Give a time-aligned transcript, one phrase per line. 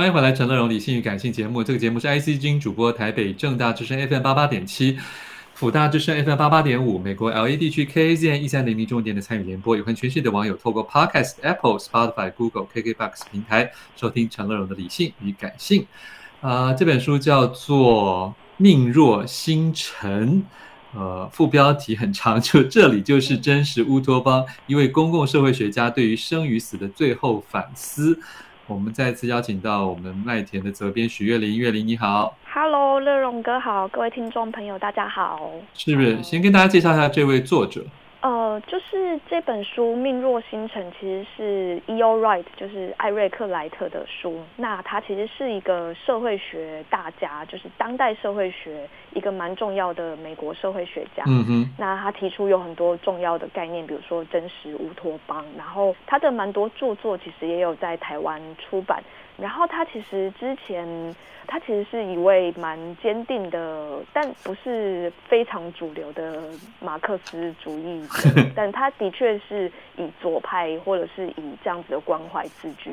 [0.00, 1.62] 欢迎回来，陈乐融理性与感性节目。
[1.62, 4.98] 这个节目是 IC 之音主播，台北正大之声 FM 八八点七，
[5.52, 9.76] 辅大之声 FM 八八点五，美国 LA 地区 KAZN 一三零零重点的参与联播。
[9.76, 15.86] 有看全世界的网友透过 Podcast、Apple、Spotify、Google、KKBox 平台收听陈乐融的理性与感性。
[16.40, 20.42] 啊、这本书叫做《命若星辰》，
[20.98, 28.18] 呃，副标题很长，就这里就是真实乌托邦，一位公共社会学家对于生与死的最后反思。
[28.70, 36.22] 我们再次邀请到我们麦田的责编许月玲，月玲你好，Hello，乐荣哥好，各位听众朋友大家好，是不是？
[36.22, 37.84] 先跟大家介绍一下这位作者。
[38.20, 42.20] 呃，就是这本书《命若星辰》其实是 E.O.
[42.20, 44.38] Wright，就是艾瑞克莱特的书。
[44.56, 51.24] 那他其实是一个社会学大家，就是当代社会学一个蛮重要的美国社会学家。
[51.26, 51.74] 嗯哼。
[51.78, 55.42] 那他提出有很多重要的概念，比如说真实乌托邦。
[55.56, 59.02] 然后他的蛮多著作其实也有在台湾出版。
[59.40, 66.42] 然后他其实之前，他其实是一位蛮坚定的，但不是非常主流的
[66.78, 72.90] 马克思主义者， 但他的确是以左派或者是以这样子的关怀自居。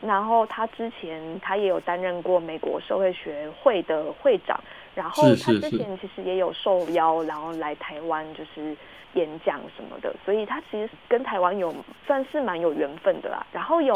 [0.00, 4.58] 然后他之前他也有担任过美国社会学会的会长，
[4.94, 8.74] 然后他之前其实也有受邀，然后来台湾就是
[9.12, 11.74] 演讲什么的，所以他其实跟台湾有
[12.06, 13.46] 算是蛮有缘分的啦。
[13.52, 13.94] 然后有。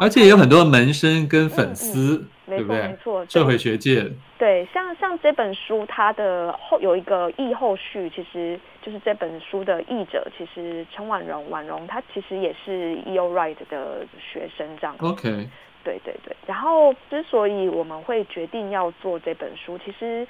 [0.00, 2.82] 而且也有很多门生跟粉丝，嗯嗯、对不对？
[2.82, 4.10] 没错，社会学界。
[4.38, 13.32] 对，像像这本书，它的后有一个译后续，其实就是这本书的译者，其实陈婉容，婉容她其实也是 E.O.
[13.32, 14.94] Wright 的学生，这样。
[15.00, 15.48] OK。
[15.84, 16.36] 对对对。
[16.46, 20.26] 然后，之所以我们会决定要做这本书，其实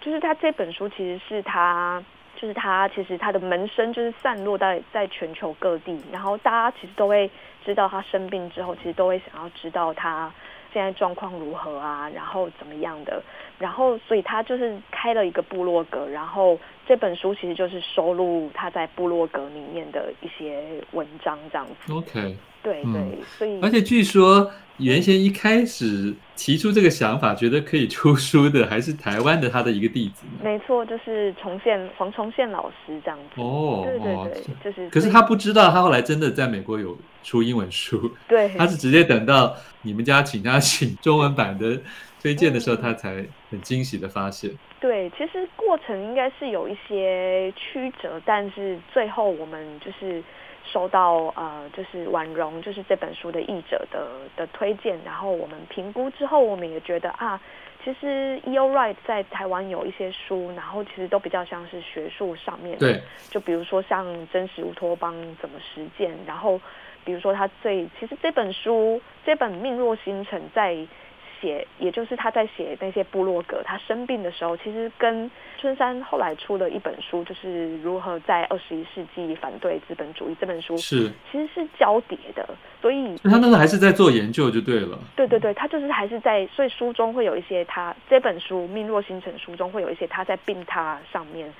[0.00, 2.02] 就是他这本书其实是他。
[2.40, 7.30] 就是他，其实他的门生就是散落在在全球各地，然后大家其实都会
[7.64, 10.32] 知道他生病之后，其实都会想要知道他
[10.72, 13.22] 现在状况如何啊，然后怎么样的，
[13.58, 21.92] 然后所以他就是开了一个部落格，然后这本书其实就是收录他在部落格里面的一些文章这样子。
[21.92, 22.36] OK。
[22.62, 30.24] 对对，嗯、所以而且据说原先一开始提出这个想法，觉得可以出书的，还是台湾的他的一个弟子。
[30.42, 33.42] 没错，就是重宪黄重宪老师这样子。
[33.42, 34.88] 哦，对对对，哦、就是。
[34.88, 38.10] 可是他不知道，他后来真的在美国有出英文书。
[38.26, 41.78] 对，他是直接等到你们家请他请中文版的
[42.22, 44.50] 推荐的时候，他才很惊喜的发现。
[44.80, 50.24] 对，其实过程应该是有一些曲折，但是最后我们就是。
[50.72, 57.40] 收到呃，就是婉容，就是这本书的译者的的推荐，然后我们评估之后，我们也觉得啊，
[57.84, 58.70] 其实 E.O.
[58.70, 66.60] Wright 在台湾有一些书，然后其实都比较像是学术上面的，对，就比如说像真实乌托邦怎么实践，然后
[67.04, 70.86] 比如说他最其实这本书这本命若星辰在。
[71.40, 82.48] 写，也就是他在写那些部落格，他生病的时候，其实跟春山后来出的一本书，就是如何在二十一世纪反对资本主义这本书，是其实是交叠的，
[82.82, 84.98] 所以他那时候还是在做研究就对了。
[85.16, 91.52] 对对对，他就是还是在，所以书中会有一些他这本书《命若星辰》书中会有一些他在病榻上面，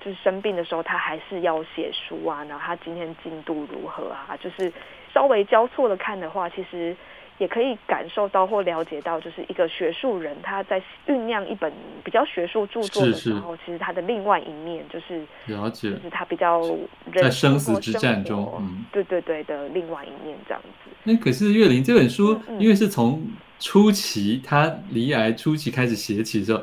[0.00, 4.72] 就是生病的时候，他还是要写书啊，然后他今天进度如何啊，就是
[5.12, 6.96] 稍微交错的看的话，其实。
[7.42, 11.72] 也可以感受到或了解到，就是一个学术人他在酝酿一本
[12.04, 16.62] 比较学术著作的时候，其实他的另外一面就是了解，就是他比较
[17.12, 20.90] 在生死之战中，嗯，对对对的另外一面这样子。
[21.02, 23.20] 那可是岳林这本书，因为是从
[23.58, 26.62] 初期他离癌初期开始写起的时候，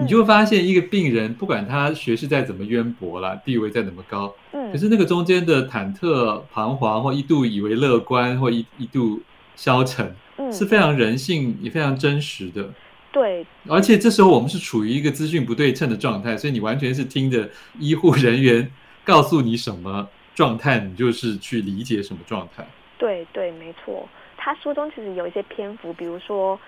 [0.00, 9.20] 你就会发现一个病人，不管他学识再怎么渊博啦，地位再怎么高，嗯，可是那个中间的忐忑、彷徨，或一度以为乐观，或一一度。
[9.56, 12.68] 消沉，嗯，是非常人性也非常真实的，
[13.10, 13.44] 对。
[13.68, 17.48] 而且这时候我们是处于一个资讯不对称的状态，所以你完全是听着
[17.80, 18.70] 医护人员
[19.02, 22.64] 告诉你什么状态，你就是去理解什么状态。
[22.98, 24.08] 对对，没错。
[24.36, 26.60] 他书中其实有一些篇幅，比如说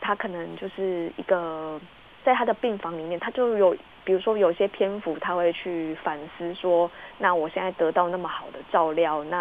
[0.00, 1.80] 他可能就是一个
[2.24, 3.76] 在他的病房里面，他就有。
[4.10, 9.40] 比如说，有些篇幅他会去反思说，那我现在得到那么好的照料，那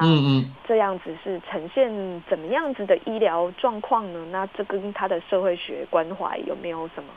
[0.68, 1.90] 这样子是呈现
[2.30, 4.24] 怎么样子的医疗状况呢？
[4.30, 7.12] 那这跟他的社会学关怀有没有什么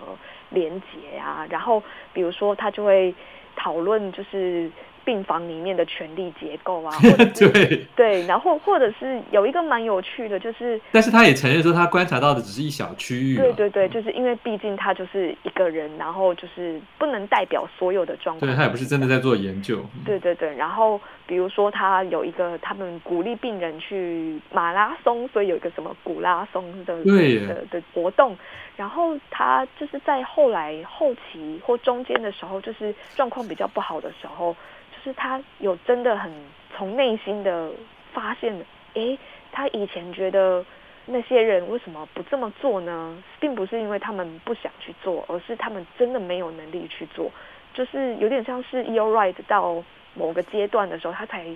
[0.48, 1.46] 连结啊？
[1.50, 1.82] 然后，
[2.14, 3.14] 比如说他就会
[3.54, 4.70] 讨论，就是
[5.04, 6.92] 病房里面的权力结构啊，
[7.38, 7.86] 对。
[7.94, 28.36] 对，然后或者是有一个蛮有趣的，就是，但是他也承认说他观察到的只是一小区域，对对对，就是因为毕竟他就是一个人，然后就是不能代表所有的状况，对，他也不是真的在做研究，对对对，然后比如说他有一个他们鼓励病人去马拉松，所以有一个什么古拉松的对的的活动，
[28.76, 34.56] 然后他就是在后来后期或中间的时候，就是状况比较不好的时候。
[35.02, 36.30] 是他有真的很
[36.76, 37.70] 从内心的
[38.12, 38.54] 发现，
[38.94, 39.18] 诶，
[39.50, 40.64] 他以前觉得
[41.06, 43.22] 那些人为什么不这么做呢？
[43.40, 47.30] 并不是因为他们不想去做，而是他们真的没有能力去做。
[47.74, 49.12] 就是有点像是 E.O.
[49.12, 49.82] Wright 到
[50.14, 51.46] 某个阶段的时候，他才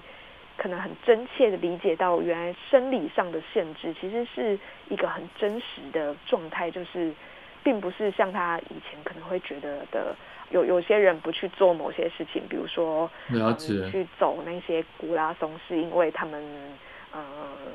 [0.56, 4.58] 可能很真切的理解到，原来生理上的限制其实是
[4.88, 7.12] 一个很真实的状态，就是
[7.66, 10.14] 并不是像他以前可能会觉得的。
[10.50, 16.40] 有有些人不去做某些事情，比如说了解、嗯、去走那些古拉松，是因为他们，
[17.10, 17.20] 呃，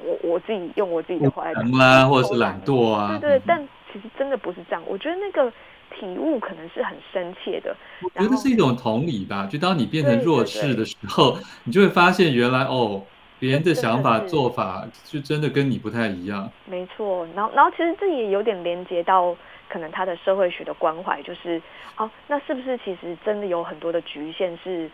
[0.06, 4.82] 我我自己用我自己的话来讲，啦，或者是懒惰啊，对对，但其实真的不是这样。
[4.88, 5.52] 我觉得那个
[6.00, 7.76] 体悟可能是很深切的。
[8.02, 13.04] 我觉得是一种同理吧，就当你变成弱势的时候，你就会发现原来哦，
[13.42, 16.50] 别人的想法做法就真的跟你不太一样。
[16.66, 19.36] 没错，然后然后其实这也有点连接到。
[19.74, 21.62] 可能他的社会学的关怀就是，
[21.96, 24.92] 哦，那是不是其实真的有很多的局限是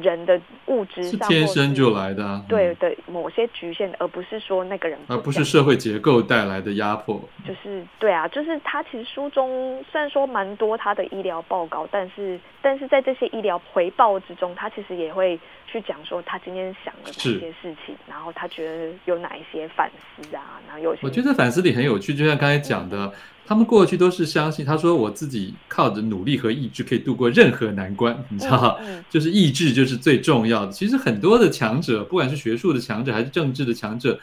[0.00, 7.20] 人的物质上是天生就来的，啊，对对，某些局限，而不是说那个人，而不是社会结构带来的压迫。
[7.44, 15.36] 就是对啊，就是他其实书中虽然说蛮多他的医疗报告，但是但是在这些医疗回报之中，他其实也会
[15.80, 23.06] 去讲说他今天想了哪些事情，然后他觉得有哪一些反思啊，然后有些我觉得反思里很有趣，就像刚才讲的。
[23.06, 23.12] 嗯
[23.48, 30.72] 他们过去都是相信，他说我自己靠着努力和意志可以度过任何难关，你知道，嗯嗯、 就是意志就是最重要的。
[30.72, 34.18] 其实很多的强者，不管是学术的强者还是政治的强者，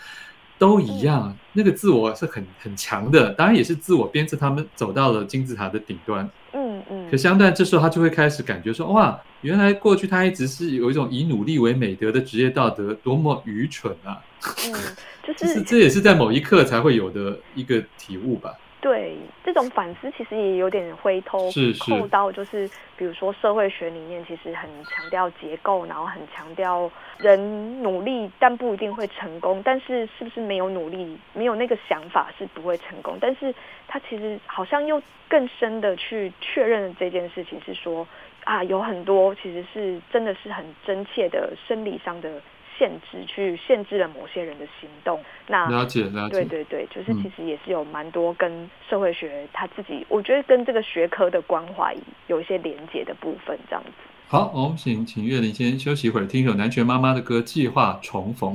[0.58, 6.30] 都一样，嗯、那个自我是很很强的，当然也是自我鞭策他们走到了金字塔的顶端。
[6.54, 7.12] 嗯嗯。
[7.12, 14.22] 可相对这时候，他就会开始感觉说，哇，原来过去他一直是有一种以努力为美德的职业道德，多么愚蠢啊！
[14.72, 18.54] 嗯，就是这也是在某一刻才会有的一个体悟吧。
[18.84, 19.16] 对，
[19.46, 21.50] 这种反思其实也有点回头
[21.80, 33.18] 扣到，就是比如说社会学里面其实很强调结构，然后很强调人努力但不一定会成功，但是是不是没有努力，没有那个想法是不会成功？
[33.22, 33.56] 但是
[33.88, 38.06] 他其实好像又更深的去确认这件事情，是说
[38.44, 42.42] 啊，有很多其实是真的是很真切的生理上的。
[42.78, 51.96] 限制去限制了某些人的行动，那了解了解，对对对，就是其实也是有蛮多跟社会学他自己，嗯、我觉得跟这个学科的关怀
[52.28, 53.92] 有一些连接的部分，这样子。
[54.28, 58.54] 好，我们请请岳林先休息一会儿，听一首南拳妈妈的歌《计划重逢》。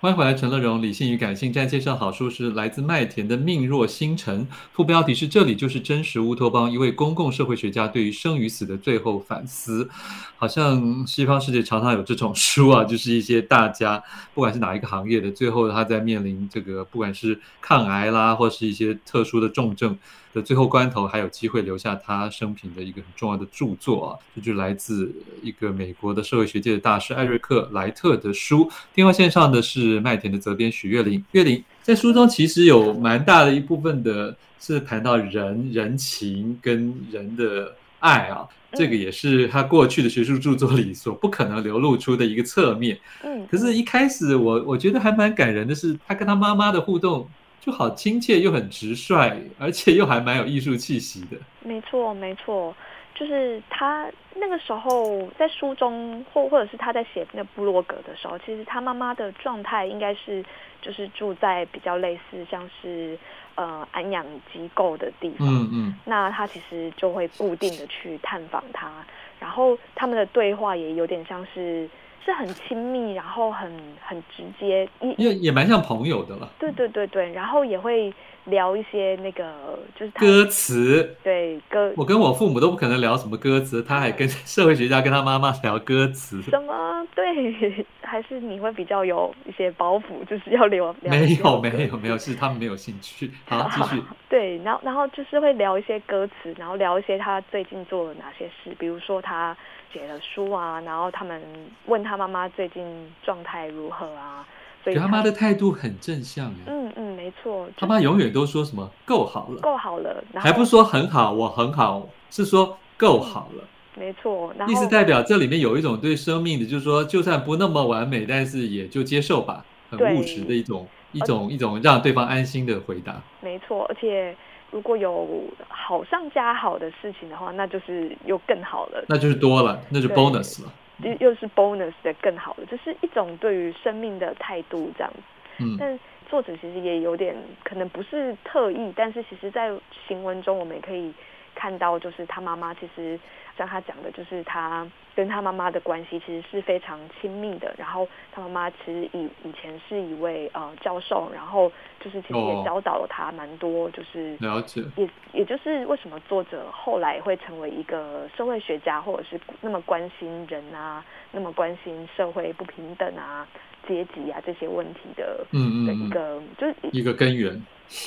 [0.00, 0.80] 欢迎回来，陈乐荣。
[0.80, 9.90] 理性与感性，在介绍好书是来自麦田的《命若星辰》，副标题是“这里就是真实乌托邦”，一位公共社会学家对于生与死的最后反思。
[10.36, 14.00] 好像西方世界常常有这种书啊，就是一些大家，
[14.34, 19.98] 不管是哪一个行业的，最后他在面临这个，不管是抗癌啦，或是一些特殊的重症。
[20.34, 28.70] 的最后关头，还有机会留下他生平的一个很重要的著作啊，这就是来自一个美国的社会学界的大师艾瑞克莱特的书。
[28.94, 31.24] 电话线上的是麦田的责编许月玲。
[31.32, 42.98] 月玲在书中其实有蛮大的一部分的是谈到人人情跟人的爱啊，这个也是他过去的学术著作里所不可能流露出的一个侧面。
[43.24, 47.28] 嗯，可是，一开始我我觉得还蛮感人的是他跟他妈妈的互动。
[47.60, 51.36] 就好亲切又很直率，而且又还蛮有艺术气息的。
[51.60, 52.74] 没错，没错，
[53.14, 60.44] 就是他那个时候在书中，或或者是他在写那部落格的时候，其实他妈妈的状态应该是
[60.80, 63.18] 就是住在比较类似像是
[63.56, 65.46] 呃安养机构的地方。
[65.46, 65.94] 嗯嗯。
[66.04, 68.90] 那他其实就会固定的去探访他，
[69.38, 71.88] 然后他们的对话也有点像是。
[72.24, 73.70] 是很亲密，然后很
[74.04, 76.50] 很直接，也也蛮像朋友的了。
[76.58, 78.12] 对对对对，然后也会
[78.44, 81.92] 聊一些那个就是歌词，对歌。
[81.96, 86.42] 我跟我父母都不可能聊什么歌词，他还跟社会学家跟他妈妈聊歌词。
[86.42, 87.06] 什么？
[87.14, 90.94] 对，还是你会比较有一些包袱，就是要聊。
[91.02, 93.30] 没有没有没有，是他们没有兴趣。
[93.46, 94.02] 好， 继续。
[94.28, 99.56] 对，然后然后就是会聊一些歌词，然后聊一些他最近做了哪些事，比如说他。
[99.90, 101.42] 写了书啊，然后他们
[101.86, 104.46] 问他妈妈最近状态如何啊，
[104.84, 106.54] 所以他，妈的态度很正向。
[106.66, 113.64] 嗯嗯，没错，他妈永远都说什么够好了，够好了，还不说很好，我很好，是说够好了。
[113.64, 114.52] 嗯没错。
[114.56, 123.20] 然后意思代表这里面有一种对生命的，就是说，就算不那么完美，但是也就接受吧，很务实的一种一种一种让对方安心的回答。
[123.40, 124.34] 没错，而且
[124.70, 125.26] 如果有
[125.68, 135.20] 好上加好的事情的话，那就是又更好了，那就是多了，那就 bonus 了，又又是 bonus 的更好了，就是一种对于生命的态度，这样子。
[135.64, 135.98] 嗯，但。
[136.30, 139.72] 作者其实也有点可能不是特意，但是其实，在
[140.06, 141.10] 行文中我们也可以
[141.58, 143.18] 看到，就是他妈妈其实
[143.56, 144.86] 像他讲的，就是他
[145.16, 147.74] 跟他妈妈的关系其实是非常亲密的。
[147.76, 163.44] 然后他妈妈其实以以前是一位呃教授，然后就是其实也教导了他蛮多，就是了解，也也就是为什么作者后来会成为一个社会学家，或者是那么关心人啊，那么关心社会不平等啊。
[163.88, 167.60] 阶级啊，这些问题的，嗯嗯，的一个就是一个根源。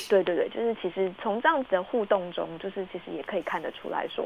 [0.08, 4.24] 对对对，就是其实从这样子的互动中，就是其实也可以看得出来说，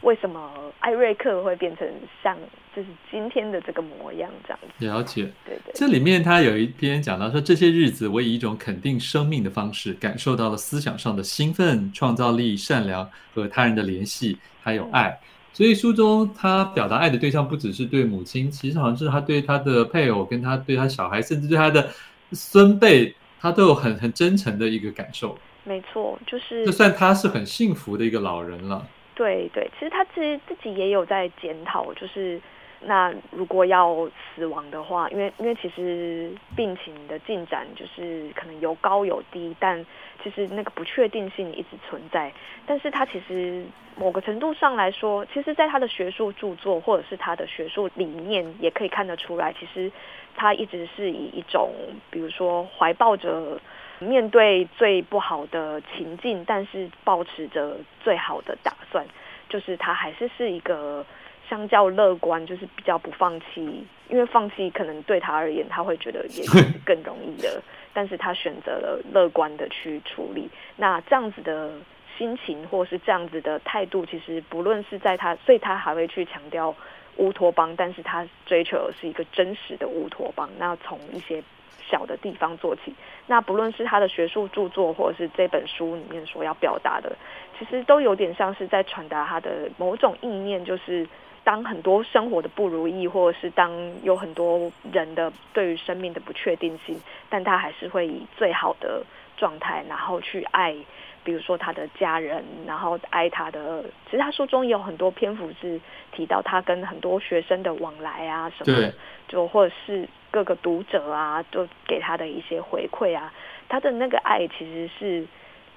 [0.00, 1.88] 为什么艾瑞克会变成
[2.24, 2.36] 像
[2.74, 4.84] 就是今天的这个模样这样子。
[4.84, 5.72] 了解，对对。
[5.74, 15.10] 这里面他有一篇讲到说，这些日子我以一种肯定生命的方式，感受到了思想上的兴奋、创造力、善良和他人的联系，还有爱。
[15.10, 21.88] 嗯所以书中他表达爱的对象不只是对母亲，其实好像是他对他的配偶，跟他对他小孩，甚至对他的
[22.32, 25.38] 孙辈，他都有很很真诚的一个感受。
[25.64, 28.86] 没错，就是就算他是很幸福的一个老人了。
[29.14, 32.38] 对对，其实他自己自己也有在检讨，就是。
[32.88, 39.84] 那如果要死亡的话，因为因为其实病情的进展就是可能有高有低，但
[40.22, 42.32] 其实那个不确定性一直存在。
[42.64, 43.64] 但是他其实
[43.96, 49.90] 某个程度上来说，其实在他的学术著作或者是他的学术理念，也可以看得出来，其实
[50.36, 51.72] 他一直是以一种，
[52.08, 53.60] 比如说怀抱着
[53.98, 59.04] 面对最不好的情境，但是保持着最好的打算，
[59.48, 61.04] 就是他还是是一个。
[61.48, 67.62] 相较乐观，就是比较不放弃，因为放弃可能对他而言，他会觉得也是更容易的。
[67.94, 70.50] 但是他选择了乐观的去处理。
[70.76, 71.70] 那这样子的
[72.18, 76.74] 心情，或是这样子的态度，其实不论是在他，所以他还会去强调
[77.16, 80.50] 乌托邦，但是他追求的是一个真实的乌托邦。
[80.58, 81.42] 那从一些
[81.88, 82.94] 小的地方做起，
[83.26, 87.16] 那不论是他的学术著作，或者是这本书里面所要表达的，
[87.58, 91.06] 其实都有点像是在传达他的某种意念，就是。
[91.46, 93.70] 当很多生活的不如意，或者是当
[94.02, 97.00] 有很多人的对于生命的不确定性，
[97.30, 99.00] 但他还是会以最好的
[99.36, 100.74] 状态，然后去爱，
[101.22, 103.84] 比如说他的家人，然后爱他的。
[104.06, 108.92] 其实他书中也有很多篇幅是提到他跟很多学生的往来啊什么的，
[109.28, 113.32] 就或者是各个读者啊，都给他的一些回馈啊，
[113.68, 115.24] 他的那个爱其实是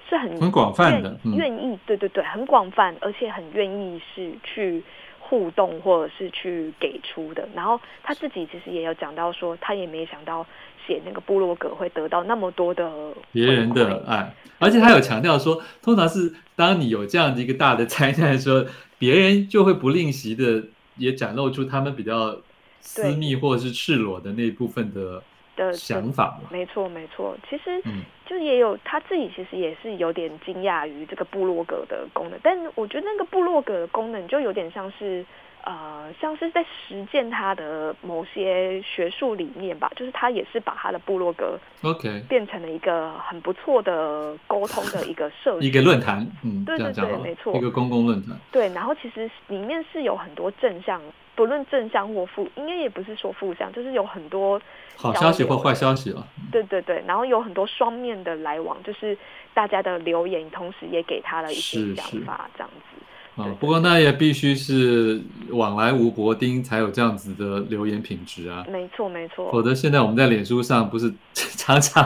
[0.08, 4.82] 是很很广泛的，愿意，对对对，很广泛，而且很愿意是去。
[5.30, 10.44] 互动或者是去给出的，然后他自己其实也有讲到说，他也没想到
[10.84, 18.68] 写那个部落格会得到那么多的别人的爱，而且他有强调说，通常是当你有这样的一个大的灾难的时候，
[18.98, 20.64] 别人就会不吝惜的
[20.96, 22.36] 也展露出他们比较
[22.80, 25.22] 私密或者是赤裸的那一部分的。
[25.66, 27.82] 的想法，没错没错，其实
[28.26, 35.24] 就也有他自己，其实也是有点惊讶于这个部落格的功能，但我觉得那个部落格的功能就有点像是。
[35.64, 48.36] 呃，像是在实践他的某些学术理念吧，就是他也是把他的部落格，OK，变成了一个很不错的沟通的一个社 一个论坛，嗯，对对对，没错，一个公共论坛。
[48.50, 51.00] 对，然后其实里面是有很多正向，
[51.34, 54.60] 不论正向或负，应该也不是说负向，就是有很多
[54.96, 56.26] 好消息或坏消息了。
[56.50, 59.16] 对对对，然后有很多双面的来往，就是
[59.52, 63.02] 大家的留言，同时也给他了一些想法，这样子。
[63.40, 65.20] 啊，不过那也必须是
[65.50, 68.64] 往来无薄丁才有这样子的留言品质啊。
[68.70, 72.04] 没错没错，否则现在我们在脸书上不是 常常，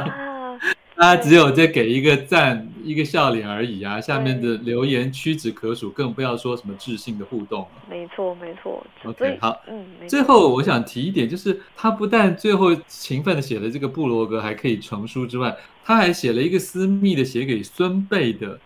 [0.97, 7.67] 大家只有在给一个赞一个笑脸而已啊，下面的留言屈指可数，更不要说什么智性的互动。
[7.91, 8.85] 没错没错。
[9.05, 18.59] OK 好，嗯，最后我想提一点，就是他不但最后勤奋的写了这个布罗格还可以成书之外，他还写了一个私密的写给孙辈的。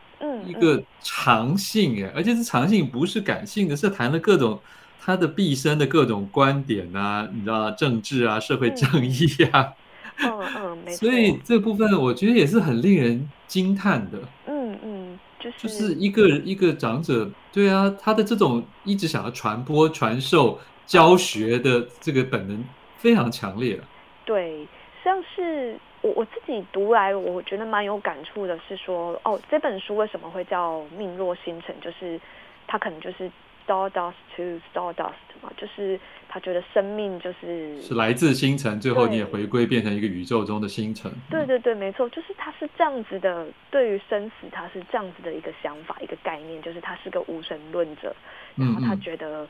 [0.44, 4.58] 一个长性哎，而且是长性，不是感性的，是谈了各种
[5.00, 9.72] 他的毕生的各种观点啊，你知道政治啊，社会正义啊，
[10.18, 11.08] 嗯嗯，没错。
[11.08, 14.18] 所以这部分我觉得也是很令人惊叹的。
[14.46, 22.64] 嗯嗯，就是就是一个一个长者，对啊，他的这种一直想要传播、传授、教学的这个本能
[22.96, 23.80] 非常强烈。
[24.24, 24.66] 对，
[25.04, 25.78] 像是。
[26.02, 31.74] 我我自己读来，我觉得蛮有感触的，是说，哦，这本书为什么会叫命若星辰？
[31.80, 32.20] 就是
[32.66, 33.30] 他可能就是
[33.66, 41.10] stardust to stardust 嘛，就是他觉得生命就是是来自星辰，最后你也回归变成一个宇宙中的星辰。
[41.28, 48.14] 对对对，没错，就是他是这样子的，对于生死他是这样子的一个想法，一个概念，就是他是个无神论者，
[48.54, 49.46] 然后他觉得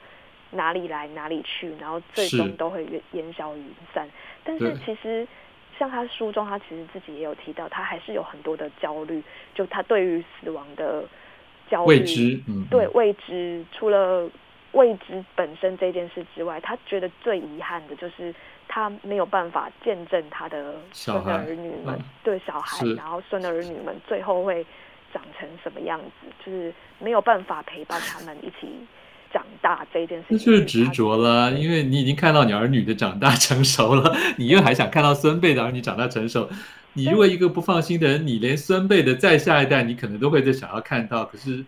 [0.50, 4.09] 哪里来哪里去，然后最终都会烟消云散。
[4.43, 5.26] 但是其实
[5.79, 9.23] 像他书中，他其实自己也有提到，他还是有很多的焦虑，
[9.55, 11.05] 就他对于死亡的。
[11.71, 14.27] 焦虑，未知，嗯，对未知，除了
[14.73, 18.35] 未知本身这件事之外，他觉得最遗憾的就是
[18.67, 24.65] 他没有办法见证他的孙儿女们，嗯、对小孩，然后孙儿女们最后会
[25.13, 28.67] 长成什么样子，就是没有办法陪伴他们一起
[29.33, 36.49] 长大这件事情，那就是执着了，因为你已经看到你儿女的长大成熟了，你又还想看到孙辈的儿女长大成熟。
[36.95, 41.25] 你如果一个不放心的人，你连孙辈的再下一代，你可能都会在想要看到。
[41.25, 41.65] 可是，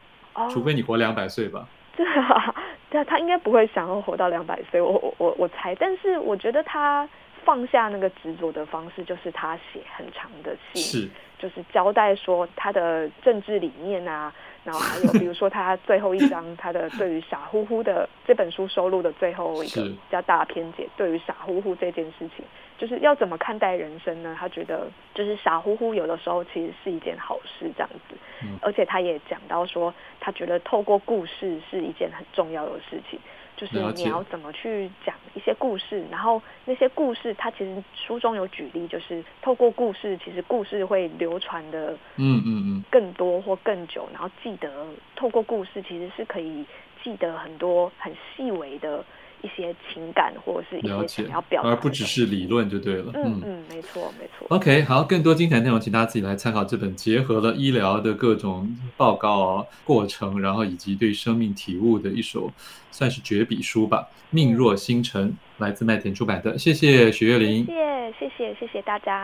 [0.50, 1.69] 除非你活两百岁吧。
[1.97, 2.55] 对啊，
[2.88, 4.81] 对啊，他应该不会想要活到两百岁。
[4.81, 7.09] 我我我我猜，但是我觉得他
[7.45, 14.33] 放下那个执着的方式，就是他写很长的信，是，就是交代说他的政治理念啊。
[14.62, 22.45] 然后还有，比如说他最后一章，他的对于傻乎乎的这本书收录的最后一个比较大的篇节，对于傻乎乎这件事情，
[22.76, 24.37] 就是要怎么看待人生呢？
[24.38, 28.17] 他觉得就是傻乎乎有的时候其实是一件好事，这样子。
[28.61, 33.19] 而且他也讲到说，他觉得透过故事是一件很重要的事情。
[33.61, 46.64] 就是你要怎么去讲一些故事，然后那些故事，它其实书中有举例，就是透过故事，其实故事会流传的，嗯嗯嗯，更多或更久，然后记得透过故事，其实是可以
[47.05, 49.05] 记得很多很细微的。
[49.42, 53.12] 一些情感或者是一些想要表达，而不只是理论就对了。
[53.14, 54.47] 嗯嗯，没错没错。
[54.49, 62.50] OK，好，更多精彩内容，请大家自己来参考这本结合了医疗的各种报告过程，然后以及对生命体悟的一首
[62.90, 64.06] 算是绝笔书吧。
[64.30, 66.56] 命若星辰，来自麦田出版的。
[66.56, 67.73] 谢谢许月玲，谢
[68.18, 69.23] 谢谢谢谢谢大家。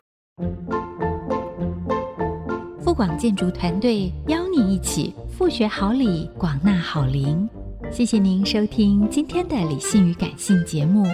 [2.82, 7.48] 富广建筑团队邀你一起复学好礼，广纳好邻。
[7.92, 11.04] 谢谢您收听今天的理性与感性节目。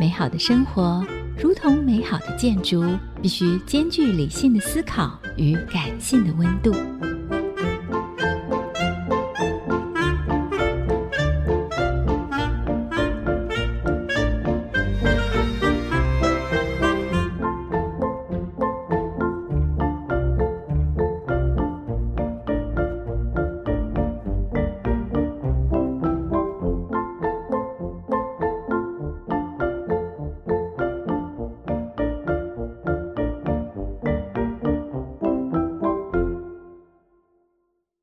[0.00, 1.04] 美好的生活
[1.38, 2.84] 如同美好的建筑，
[3.20, 6.74] 必须兼具理性的思考与感性的温度。